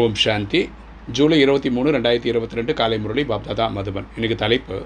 [0.00, 0.60] ஓம் சாந்தி.
[1.16, 4.06] ஜூலை இருபத்தி மூணு ரெண்டாயிரத்தி இருபத்தி ரெண்டு காலை முரளி பாப்தாதா மதுபன்.
[4.16, 4.76] இன்னைக்கு தலைப்பு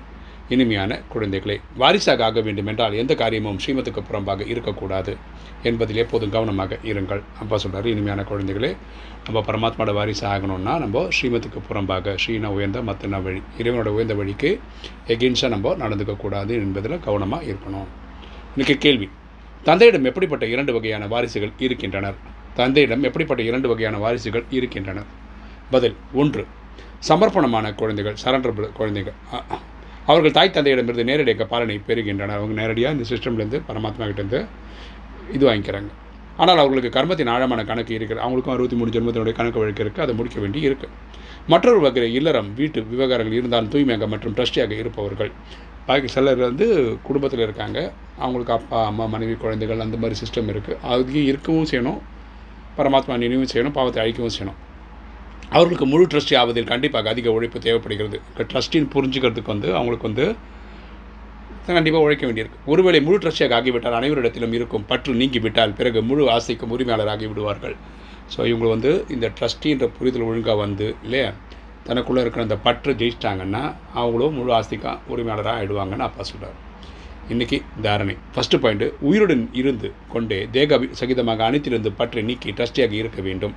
[0.55, 1.57] இனிமையான குழந்தைகளை.
[1.81, 5.13] வாரிசாக ஆக வேண்டுமென்றால் எந்த காரியமும் ஸ்ரீமத்துக்கு புறம்பாக இருக்கக்கூடாது
[5.71, 7.23] என்பதில் எப்போதும் கவனமாக இருங்கள்.
[7.43, 8.71] அப்பா சொல்கிறார் இனிமையான குழந்தைகளே
[9.27, 14.51] நம்ம பரமாத்மாவோட வாரிசு ஆகணும்னா நம்ம ஸ்ரீமத்துக்கு புறம்பாக ஸ்ரீன உயர்ந்த மத்தன வழி இறைவனோட உயர்ந்த வழிக்கு
[15.15, 17.91] எகின்ஸாக நம்ம நடந்துக்கக்கூடாது என்பதில் கவனமாக இருக்கணும்.
[18.57, 19.09] இன்றைக்கி கேள்வி
[19.69, 22.19] தந்தையிடம் எப்படிப்பட்ட இரண்டு வகையான வாரிசுகள் இருக்கின்றனர்?
[22.61, 25.01] தந்தையிடம் எப்படிப்பட்ட இரண்டு வகையான வாரிசுகள் இருக்கின்றன?
[25.75, 26.43] பதில் ஒன்று
[27.09, 29.17] சமர்ப்பணமான குழந்தைகள் சரண்டர் குழந்தைகள்.
[30.11, 32.39] அவர்கள் தாய் தந்தையிடமிருந்து நேரடியாக பாலனை பெறுகின்றனர்.
[32.41, 34.41] அவங்க நேரடியாக இந்த சிஸ்டம்லேருந்து பரமாத்மா கிட்டேருந்து
[35.37, 35.91] இது வாங்கிக்கிறாங்க.
[36.43, 38.25] ஆனால் அவர்களுக்கு கர்மத்தின் ஆழமான கணக்கு இருக்கிறது.
[38.25, 40.93] அவங்களுக்கும் அறுபத்தி மூணு ஜென்மத்தினுடைய கணக்கு வழக்கு இருக்குது அதை முடிக்க வேண்டி இருக்குது
[41.53, 45.31] மற்றொரு வகை இல்லறம் வீட்டு விவகாரங்கள் இருந்தாலும் தூய்மையாக மற்றும் ட்ரஸ்டியாக இருப்பவர்கள்.
[45.89, 46.67] பாக்கி சிலர் வந்து
[47.07, 47.79] குடும்பத்தில் இருக்காங்க.
[48.25, 52.01] அவங்களுக்கு அப்பா அம்மா மனைவி குழந்தைகள் அந்த மாதிரி சிஸ்டம் இருக்குது அது இருக்கவும் செய்யணும்.
[52.79, 54.59] பரமாத்மா நினைவும் செய்யணும் பாவத்தை அழிக்கவும் செய்யணும்.
[55.55, 58.19] அவர்களுக்கு முழு ட்ரஸ்டி ஆவதில் கண்டிப்பாக அதிக உழைப்பு தேவைப்படுகிறது.
[58.53, 60.27] ட்ரஸ்டின்னு புரிஞ்சுக்கிறதுக்கு வந்து அவங்களுக்கு வந்து
[61.69, 62.59] கண்டிப்பாக உழைக்க வேண்டியிருக்கு.
[62.73, 67.77] ஒருவேளை முழு ட்ரஸ்டியாக ஆகிவிட்டால் அனைவரிடத்திலும் இருக்கும் பற்று நீங்கிவிட்டால் பிறகு முழு ஆசைக்கும் உரிமையாளர் ஆகிவிடுவார்கள்
[68.35, 71.31] ஸோ இவங்க வந்து இந்த ட்ரஸ்டின்ற புரிதல் ஒழுங்காக வந்து இல்லையா?
[71.89, 73.63] தனக்குள்ளே இருக்கிற அந்த பற்று ஜெயிச்சிட்டாங்கன்னா
[73.99, 76.57] அவங்களும் முழு ஆஸ்திக்காக உரிமையாளராக ஆகிடுவாங்கன்னு அப்பா சொல்கிறார்
[77.35, 78.17] இன்றைக்கி தாரணை.
[78.35, 83.55] ஃபஸ்ட்டு பாயிண்ட்டு உயிருடன் இருந்து கொண்டே தேக சகிதமாக அனைத்திலிருந்து பற்றி நீக்கி ட்ரஸ்டியாக இருக்க வேண்டும்.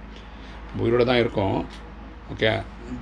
[0.80, 1.66] உயிரோட தான் இருக்கோம்.
[2.34, 2.52] ஓகே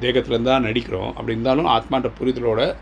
[0.01, 1.09] தேகத்துலேருந்து தான் நடிக்கிறோம்.
[1.09, 2.75] அப்படி இருந்தாலும் ஆத்மான்ற புரிதலோட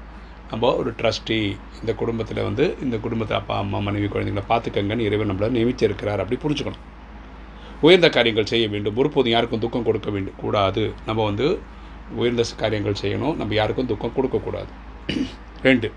[0.51, 5.49] நம்ம ஒரு ட்ரஸ்டி இந்த குடும்பத்தில் வந்து இந்த குடும்பத்தை அப்பா அம்மா மனைவி குழந்தைங்களை பார்த்துக்கங்கன்னு இறைவன் நம்மளை
[5.57, 6.23] நியமிச்சிருக்கிறார்.
[6.23, 6.83] அப்படி புரிஞ்சுக்கணும்.
[7.81, 8.95] உயர்ந்த காரியங்கள் செய்ய வேண்டும்.
[8.95, 10.93] ஒருபோதும் யாருக்கும் துக்கம் கொடுக்க வேண்டும் கூடாது.
[11.05, 11.59] நம்ம வந்து
[12.15, 13.35] உயர்ந்த காரியங்கள் செய்யணும்.
[13.35, 14.71] நம்ம யாருக்கும் துக்கம் கொடுக்கக்கூடாது.
[15.61, 15.87] ரெண்டு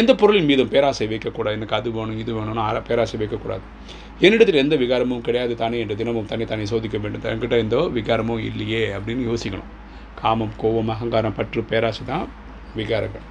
[0.00, 1.56] எந்த பொருளின் மீதும் பேராசை வைக்கக்கூடாது.
[1.58, 3.64] எனக்கு அது வேணும் இது வேணும்னு பேராசை வைக்கக்கூடாது.
[4.26, 5.52] என்னிடத்தில் எந்த விகாரமும் கிடையாது.
[5.62, 7.26] தானே என்று தினமும் தனி தானே சோதிக்க வேண்டும்.
[7.32, 9.70] என்கிட்ட எந்த விகாரமும் இல்லையே அப்படின்னு யோசிக்கணும்.
[10.22, 12.26] காமம் கோபம் அகங்காரம் பற்று பேராசை தான்
[12.80, 13.26] விகாரங்கள்.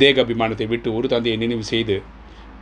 [0.00, 1.96] தேக அபிமானத்தை விட்டு ஒரு தந்தையை நினைவு செய்து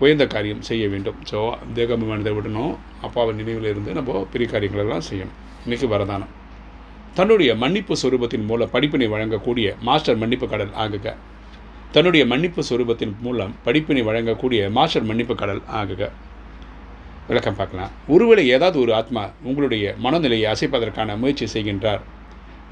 [0.02, 1.18] உயர்ந்த காரியம் செய்ய வேண்டும்.
[1.30, 1.38] ஸோ
[1.76, 2.74] தேக அபிமானத்தை விடணும்.
[3.06, 5.38] அப்பாவை நினைவில் இருந்து நம்ம பெரிய காரியங்களெல்லாம் செய்யணும்.
[5.64, 6.32] இன்றைக்கி வரதானம்.
[7.18, 11.08] தன்னுடைய மன்னிப்பு சுரூபத்தின் மூலம் படிப்பினை வழங்கக்கூடிய மாஸ்டர் மன்னிப்பு கடல் ஆகுக.
[11.92, 16.02] தன்னுடைய மன்னிப்பு சுரூபத்தின் மூலம் படிப்பினை வழங்கக்கூடிய மாஸ்டர் மன்னிப்பு கடல் ஆகுக.
[17.28, 17.92] விளக்கம் பார்க்கலாம்.
[18.14, 22.02] ஒருவேளை ஏதாவது ஒரு ஆத்மா உங்களுடைய மனநிலையை அசைப்பதற்கான முயற்சி செய்கின்றார்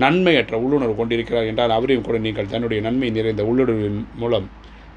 [0.03, 4.49] நன்மையற்ற உள்ளுணர்வு கொண்டிருக்கிறார் என்றால் அவரையும் கூட நீங்கள் தன்னுடைய நன்மை நிறைந்த உள்ளுணர்வின் மூலம்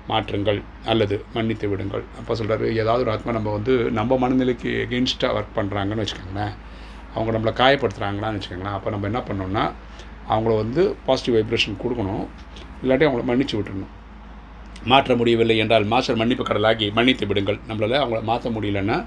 [0.09, 2.03] மாற்றுங்கள் அல்லது மன்னித்து விடுங்கள்.
[2.19, 6.53] அப்போ சொல்கிறாரு ஏதாவது ஒரு ஆத்மா நம்ம வந்து நம்ம மனநிலைக்கு எகென்ஸ்டாக ஒர்க் பண்ணுறாங்கன்னு வச்சுக்கோங்களேன்.
[7.16, 8.78] அவங்க நம்மளை காயப்படுத்துகிறாங்களான்னு வச்சுக்கோங்களேன்.
[8.80, 9.63] அப்போ நம்ம என்ன பண்ணோம்னா
[10.34, 12.25] அவங்கள வந்து பாசிட்டிவ் வைப்ரேஷன் கொடுக்கணும்.
[12.84, 13.94] இல்லாட்டி அவங்கள மன்னிச்சு விட்டுறணும்.
[14.91, 17.59] மாற்ற முடியவில்லை என்றால் மாஸ்டர் மன்னிப்பு கடலாகி மன்னித்து விடுங்கள்.
[17.69, 18.97] நம்மளால் அவங்கள மாற்ற முடியலன்னா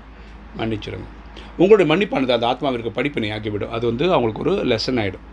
[0.61, 1.09] மன்னிச்சிடுங்க
[1.61, 3.73] உங்களுடைய மன்னிப்பானது அந்த ஆத்மாவிற்கு படிப்பினை ஆகிவிடும்.
[3.77, 5.27] அது வந்து அவங்களுக்கு ஒரு லெசன் ஆகிடும்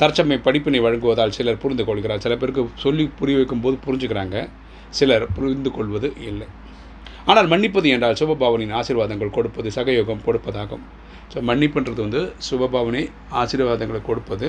[0.00, 2.22] தற்சமை படிப்பினை வழங்குவதால் சிலர் புரிந்து கொள்கிறார்.
[2.24, 4.36] சில பேருக்கு சொல்லி புரிய வைக்கும்போது புரிஞ்சுக்கிறாங்க.
[4.98, 6.46] சிலர் புரிந்து கொள்வது இல்லை.
[7.30, 10.84] ஆனால் மன்னிப்பது என்றால் சுபபாவனின் ஆசீர்வாதங்கள் கொடுப்பது சகயோகம் கொடுப்பதாகும்.
[11.32, 13.02] ஸோ மன்னிப்புன்றது வந்து சுபபாவனை
[13.42, 14.48] ஆசீர்வாதங்களை கொடுப்பது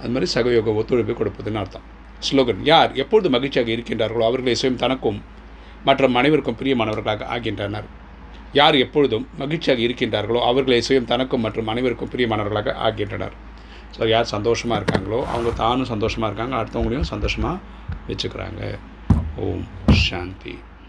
[0.00, 1.84] அது மாதிரி சகயோக ஒத்துழைப்பை கொடுப்பதுன்னு அர்த்தம்.
[2.28, 5.18] ஸ்லோகன் யார் எப்பொழுது மகிழ்ச்சியாக இருக்கின்றார்களோ அவர்களை சுயம் தனக்கும்
[5.88, 7.86] மற்றும் அனைவருக்கும் பிரியமானவர்களாக ஆகின்றனர்.
[8.60, 13.36] யார் எப்பொழுதும் மகிழ்ச்சியாக இருக்கின்றார்களோ அவர்களை சுயம் தனக்கும் மற்றும் அனைவருக்கும் பிரியமானவர்களாக ஆகின்றனர்.
[13.96, 17.56] ஸோ யார் சந்தோஷமாக இருக்காங்களோ அவங்க தானும் சந்தோஷமாக இருக்காங்க அடுத்தவங்களையும் சந்தோஷமாக
[18.10, 18.62] வச்சுக்கிறாங்க.
[19.46, 19.64] ஓம்
[20.06, 20.54] சாந்தி.